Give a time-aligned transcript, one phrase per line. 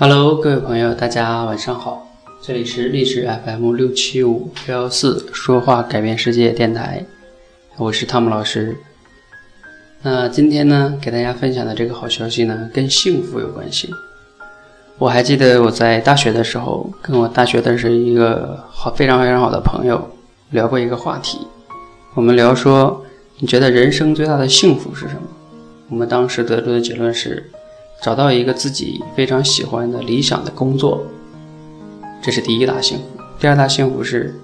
[0.00, 2.06] Hello，各位朋友，大家晚上好，
[2.40, 7.04] 这里是励志 FM 六七五幺幺四说话改变世界电台，
[7.76, 8.76] 我是汤姆老师。
[10.02, 13.92] 那今天呢，给大家分享的这个好消息呢，跟幸福有关系。
[14.98, 20.08] 我还记得我在大学的时候，跟我大学的是一个好非常非常好的朋友
[20.50, 21.40] 聊过一个话题，
[22.14, 23.04] 我们聊说，
[23.40, 25.22] 你觉得人生最大的幸福是什么？
[25.90, 27.50] 我们当时得出的结论是。
[28.00, 31.04] 找到一个自己非常喜欢的理想的工作，
[32.22, 33.04] 这是第一大幸福。
[33.40, 34.34] 第二大幸福是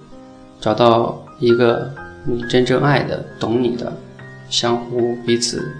[0.61, 1.89] 找到一个
[2.25, 3.93] 你真正爱的、懂你的、
[4.51, 5.73] 相互彼此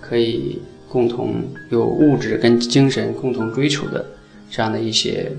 [0.00, 4.04] 可以共同有物质跟精神共同追求的
[4.50, 5.30] 这样的一些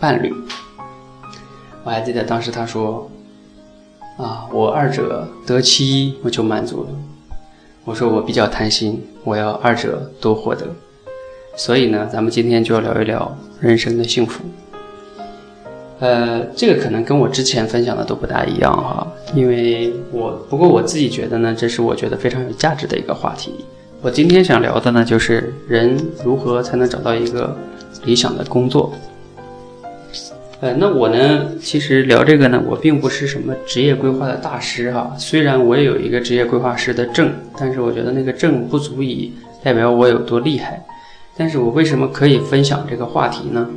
[0.00, 0.32] 伴侣。
[1.84, 3.10] 我还记得当时他说
[4.16, 6.88] ：“啊，我二者得其一，我就满足了。”
[7.84, 10.66] 我说：“我比较贪心，我要二者都获得。”
[11.56, 14.44] 所以呢，咱们今天就要聊一聊人生的幸福。
[15.98, 23.64] 呃，这个可能跟我之前分享的都不大一样哈，因为我不过我自己觉得呢，这是我觉得非常有价值的一个话题。
[24.02, 27.56] 我今天想聊的呢，就是人如何才能找到一个
[28.04, 28.92] 理想的工作。
[30.60, 39.32] 呃，那我呢，其实聊这个呢，我并不是什么职业规划的大师哈，虽然我也有一个职业规划师的证，但是我觉得那个证不足以
[39.62, 40.84] 代表我有多厉害。
[41.36, 43.68] 但是我为什么可以分享这个话题呢？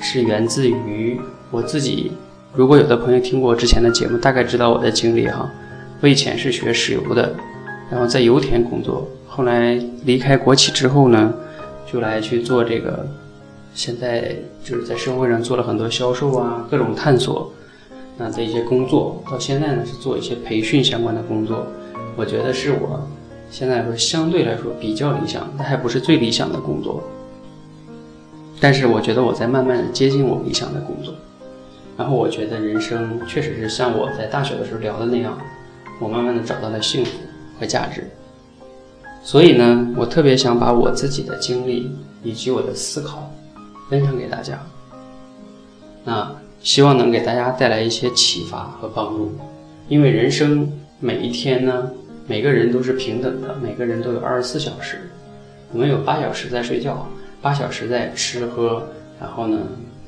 [0.00, 2.12] 是源自于我自己。
[2.54, 5.50] 如果有的朋友听过之前的节目，大概知道我的经历哈。
[6.00, 7.34] 我以前是学石油的，
[7.90, 11.34] 然后在油田工作，后来离开国企之后呢，
[11.90, 13.06] 就来去做这个。
[13.74, 17.52] 现在就是在社会上做了很多销售啊，各种探索
[18.16, 19.20] 那的一些工作。
[19.28, 21.66] 到现在呢，是做一些培训相关的工作。
[22.16, 23.04] 我觉得是我。
[23.56, 27.00] 现在来说，相对来说比较理想，但还不是最理想的工作。
[28.60, 31.14] 但是我觉得我在慢慢的接近我理想的工作。
[31.96, 35.38] 然后我觉得人生确实是像我在大学的时候聊的那样，
[36.00, 37.12] 我慢慢的找到了幸福
[37.60, 38.10] 和价值。
[39.22, 41.92] 所以呢，我特别想把我自己的经历
[42.24, 43.30] 以及我的思考
[43.88, 44.58] 分享给大家。
[46.02, 46.28] 那
[46.60, 49.30] 希望能给大家带来一些启发和帮助。
[49.88, 51.88] 因为人生每一天呢。
[52.26, 55.10] 每个人都是平等的，每个人都有二十四小时，
[55.72, 57.06] 我们有八小时在睡觉，
[57.42, 58.82] 八小时在吃喝，
[59.20, 59.58] 然后呢，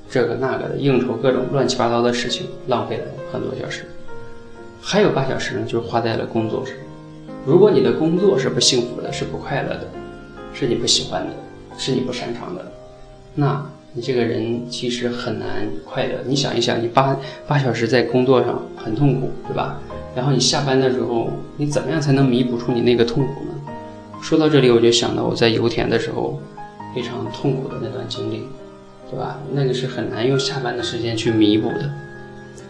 [0.08, 3.84] 这个那个的应酬各种乱七八糟的事情，浪费了很多小时，
[4.80, 6.74] 还有八小时呢，就花在了工作上。
[7.44, 9.86] 如果你的工作是不幸福的，是不快乐的，
[10.54, 11.32] 是你不喜欢的，
[11.76, 12.64] 是你不擅长的，
[13.34, 16.14] 那你这个人其实很难快乐。
[16.24, 17.14] 你想一想，你八
[17.46, 19.78] 八小时在工作上很痛苦，对吧？
[20.16, 21.28] 然后你下班的时候，
[21.58, 23.72] 你怎么样才能弥补出你那个痛苦呢？
[24.22, 26.40] 说到这里，我就想到我在油田的时候
[26.94, 28.44] 非常痛苦的那段经历，
[29.10, 29.38] 对吧？
[29.52, 31.90] 那个是很难用下班的时间去弥补的。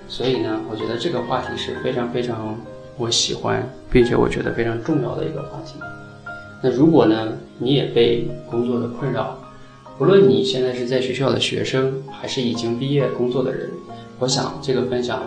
[0.09, 2.59] 所以呢，我觉得这个话题是非常非常
[2.99, 5.75] 我喜欢，并且我觉得非常重要的一个话题。
[6.61, 7.29] 那如果呢，
[7.59, 9.39] 你也被工作的困扰，
[9.97, 13.71] 不论你现在是在学校的学生，还是已经毕业工作的人，
[14.19, 15.23] 我想这个分享。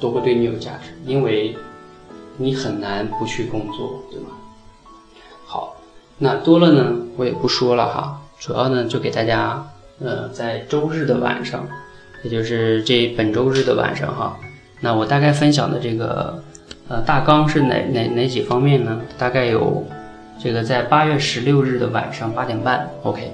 [0.00, 1.54] 都会对你有价值，因为
[2.38, 4.28] 你很难不去工作，对吗？
[5.44, 5.76] 好，
[6.18, 8.20] 那多了呢，我也不说了哈。
[8.38, 9.62] 主要呢，就给大家，
[10.00, 11.68] 呃，在周日的晚上，
[12.24, 14.38] 也就是这本周日的晚上哈。
[14.80, 16.42] 那我大概分享的这个，
[16.88, 19.02] 呃，大纲是哪哪哪几方面呢？
[19.18, 19.86] 大概有
[20.42, 23.32] 这个在八月十六日的晚上八点半，OK。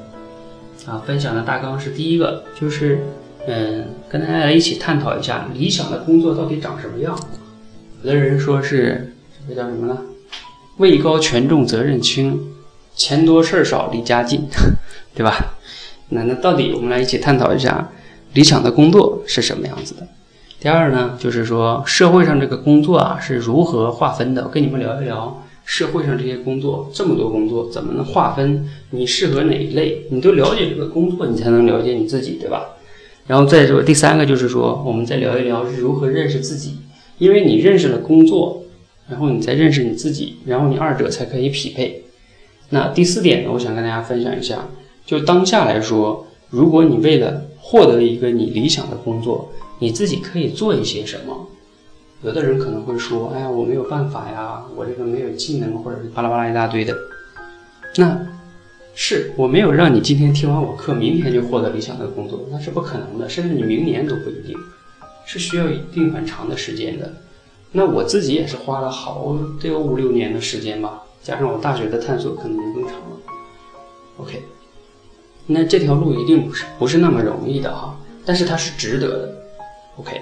[0.86, 2.98] 啊，分享的大纲是第一个就是。
[3.46, 7.18] 嗯，跟大家来一起探讨一下理想的工作到底长什么样。
[8.02, 9.14] 有的人说是
[9.48, 9.98] 这个叫什么呢？
[10.78, 12.40] 位高权重责任轻，
[12.94, 14.46] 钱多事儿少离家近，
[15.14, 15.54] 对吧？
[16.10, 17.90] 那那到底我们来一起探讨一下
[18.34, 20.06] 理想的工作是什么样子的。
[20.58, 24.44] 第二呢，就是说社会上这个工作啊是如何划分的？
[24.44, 28.68] 我跟你们聊一聊社会上这些工作，这么多工作怎么能划分？
[28.90, 30.02] 你适合哪一类？
[30.10, 32.75] 你都了解这个工作，你才能了解你自己，对吧？
[33.26, 36.78] 然后再说第三个就是说，我们再聊一聊如何认识自己，
[37.18, 38.62] 因为你认识了工作，
[39.08, 42.04] 然后你再认识你自己，然后你二者才可以匹配。
[42.70, 44.68] 那第四点呢，我想跟大家分享一下，
[45.04, 49.50] 就当下来说，如果你为了获得一个你理想的工作，
[49.80, 51.48] 你自己可以做一些什么？
[52.22, 56.94] 有的人可能会说，哎呀，我没有办法呀，我这个没有技能，或者是巴拉巴拉一大堆的。
[57.96, 58.26] 那。
[58.98, 64.56] 是我没有让你今天听完我课，明天就获得理想的工作，那是不可能的，甚至你明年都不一定，
[65.26, 67.12] 是需要一定很长的时间的。
[67.72, 73.16] 那我自己也是花了好得有五六年的时间吧，加上我大学的探索，可能就更长了。
[74.16, 74.42] OK，
[75.46, 77.94] 那这条路一定不是不是那么容易的哈，
[78.24, 79.34] 但是它是值得的。
[79.98, 80.18] OK，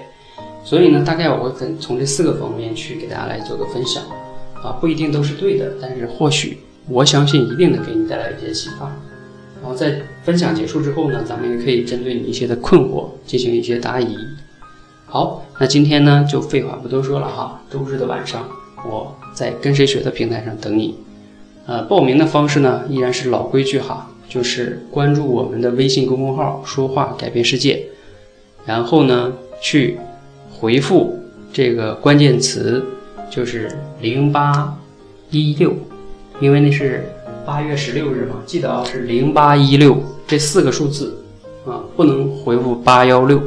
[0.65, 4.03] 所以呢，大概我会分从这四个方面去给大家来做个分享
[4.61, 8.85] 啊，不一定都是对的，但是或许我相信一定能给你带来一些启发。
[9.61, 14.15] 然后在分享结束之后呢，咱们也可以针对你一些的困惑进行一些答疑。
[15.05, 18.47] 好，那今天呢就废话不多说了哈，周日的晚上
[18.87, 20.95] 我在跟谁学的平台上等你。
[21.65, 27.87] 呃，报名的方式呢依然是老规矩哈，就是关注我们的微信公众号“说话改变世界”，
[28.67, 29.97] 然后呢去
[30.51, 31.17] 回复
[31.51, 32.85] 这个关键词，
[33.31, 33.71] 就是
[34.01, 34.77] 零八
[35.31, 35.73] 一六，
[36.39, 37.09] 因为那是
[37.45, 39.97] 八月十六日嘛，记得啊是零八一六
[40.27, 41.17] 这四个数字
[41.65, 43.41] 啊，不能回复八幺六，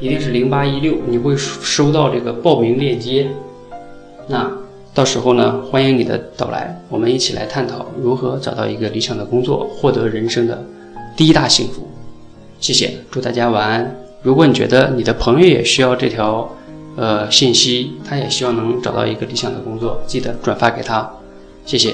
[0.00, 3.28] 一定是零八一六，你会收到这个报名链接。
[4.28, 4.50] 那。
[4.96, 10.64] 到时候呢，欢迎你的到来，我们一起来探讨如何找到一个理想的工作，获得人生的
[11.16, 11.88] 第一大幸福。
[12.60, 13.92] 谢谢，祝大家晚安。
[14.22, 16.48] 如果你觉得你的朋友也需要这条
[16.94, 21.10] 呃信息，他也希望能找到一个理想的工作，记得转发给他。
[21.66, 21.92] 谢谢。